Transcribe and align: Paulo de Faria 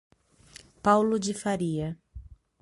Paulo 0.81 1.19
de 1.19 1.31
Faria 1.31 1.95